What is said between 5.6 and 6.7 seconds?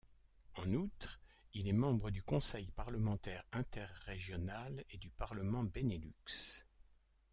Benelux.